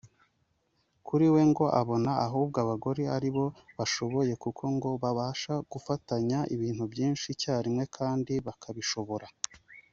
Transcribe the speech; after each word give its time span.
Kuri 1.07 1.25
we 1.33 1.41
ngo 1.49 1.65
abona 1.81 2.11
ahubwo 2.25 2.57
abagore 2.63 3.03
ari 3.15 3.29
bo 3.35 3.45
bashoboye 3.77 4.33
kuko 4.43 4.63
ngo 4.75 4.89
babasha 5.03 5.53
gufatanya 5.71 6.39
ibintu 6.55 6.83
byinshi 6.93 7.25
icyarimwe 7.35 7.83
kandi 7.97 8.33
bakabishobora 8.47 9.27